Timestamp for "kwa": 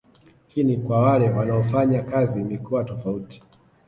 0.77-0.99